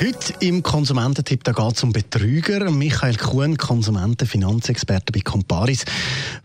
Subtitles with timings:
[0.00, 2.70] Heute im Konsumententipp geht es um Betrüger.
[2.70, 5.84] Michael Kuhn, Konsumentenfinanzexperte bei Comparis.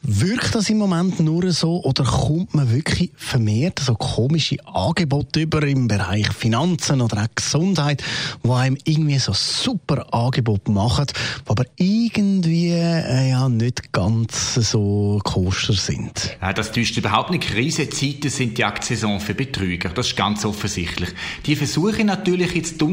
[0.03, 5.63] Wirkt das im Moment nur so oder kommt man wirklich vermehrt so komische Angebote über
[5.63, 8.03] im Bereich Finanzen oder auch Gesundheit,
[8.43, 11.07] wo einem irgendwie so super Angebote machen,
[11.45, 16.37] aber irgendwie äh, ja nicht ganz so koscher sind?
[16.41, 17.47] Ja, das täuscht überhaupt nicht.
[17.47, 19.89] Krisenzeiten sind die Aktsaison für Betrüger.
[19.89, 21.09] Das ist ganz offensichtlich.
[21.45, 22.85] Die versuchen natürlich jetzt die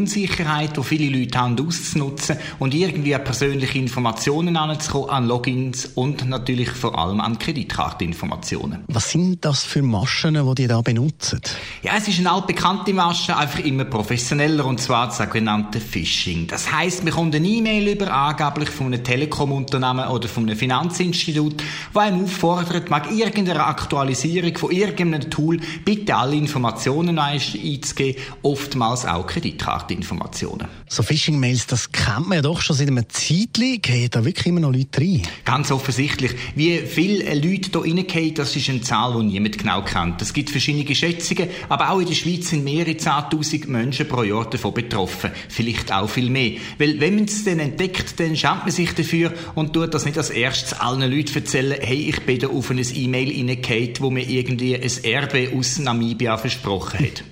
[0.45, 6.71] Möglichkeit, die viele Leute haben, auszunutzen und irgendwie persönliche Informationen anzukommen, an Logins und natürlich
[6.71, 8.85] vor allem an Kreditkarteninformationen.
[8.89, 11.41] Was sind das für Maschen, die die da benutzen?
[11.83, 16.47] Ja, es ist eine altbekannte Masche, einfach immer professioneller und zwar das sogenannte Phishing.
[16.47, 21.63] Das heißt, man kommt eine E-Mail über, angeblich von einem Telekom-Unternehmen oder von einem Finanzinstitut,
[21.93, 29.27] wo einem auffordert, mag irgendeine Aktualisierung von irgendeinem Tool bitte alle Informationen einzugeben, oftmals auch
[29.27, 30.34] Kreditkarteninformationen.
[30.35, 30.69] Informationen.
[30.89, 33.81] So Phishing-Mails, das kennt man ja doch schon seit einem Zeitchen.
[33.81, 35.23] Gehen da wirklich immer noch Leute rein?
[35.45, 36.33] Ganz offensichtlich.
[36.55, 40.21] Wie viele Leute hier reingehen, das ist eine Zahl, die niemand genau kennt.
[40.23, 44.49] Es gibt verschiedene Schätzungen, aber auch in der Schweiz sind mehrere Zehntausend Menschen pro Jahr
[44.49, 45.31] davon betroffen.
[45.49, 46.53] Vielleicht auch viel mehr.
[46.79, 50.19] Weil wenn man es dann entdeckt, dann schämt man sich dafür und tut das nicht
[50.19, 54.29] als erstes allen Leuten erzählen, hey, ich bin da auf ein E-Mail reingehauen, wo mir
[54.29, 57.25] irgendwie ein Erbe aus Namibia versprochen hat.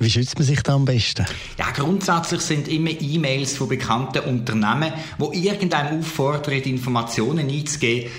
[0.00, 1.26] Wie schützt man sich da am besten?
[1.58, 8.10] Ja, grundsätzlich sind immer E-Mails von bekannten Unternehmen, wo irgendeinem auffordern, Informationen einzugeben,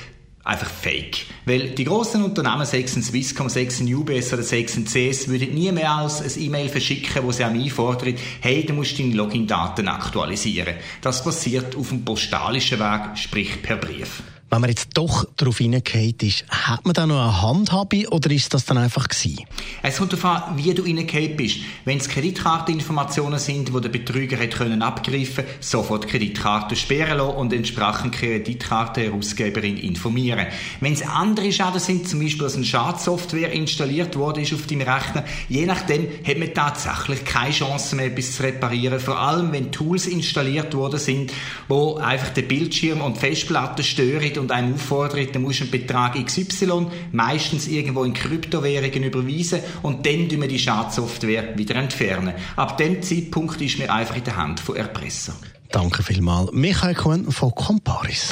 [0.44, 1.26] einfach fake.
[1.46, 6.22] Weil die grossen Unternehmen, sechs Swisscom, sechs UBS oder sechs CS, würden nie mehr als
[6.22, 10.76] ein E-Mail verschicken, wo sie einem einfordern, hey, du musst deine Login-Daten aktualisieren.
[11.02, 14.24] Das passiert auf dem postalischen Weg, sprich per Brief.
[14.54, 18.54] Wenn man jetzt doch darauf hineingeht ist, hat man da noch eine Handhabe oder ist
[18.54, 19.40] das dann einfach gewesen?
[19.82, 21.62] Es kommt darauf an, wie du hineingeht bist.
[21.86, 27.52] Wenn es Kreditkarteninformationen sind, die der Betrüger hat können abgreifen sofort Kreditkarte sperren lassen und
[27.52, 30.46] entsprechend Kreditkarte-Herausgeberin informieren.
[30.82, 34.88] Wenn es andere Schäden sind, zum Beispiel, dass eine Schadsoftware installiert wurde ist auf deinem
[34.88, 39.00] Rechner, je nachdem hat man tatsächlich keine Chance mehr, etwas zu reparieren.
[39.00, 41.34] Vor allem, wenn Tools installiert worden sind,
[41.68, 45.72] wo einfach der Bildschirm und die Festplatte stören und einem auffordert, dann musst du einen
[45.72, 52.34] Betrag XY meistens irgendwo in Kryptowährungen überweisen und dann tun wir die Schadsoftware wieder entfernen.
[52.56, 55.34] Ab dem Zeitpunkt ist mir einfach in der Hand von Erpresser.
[55.72, 56.52] Danke vielmals.
[56.52, 58.32] Michael Kuhn von Comparis.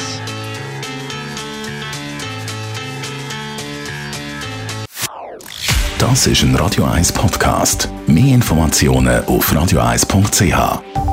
[5.97, 7.87] Das ist ein Radio 1 Podcast.
[8.07, 11.10] Mehr Informationen auf radio1.ch.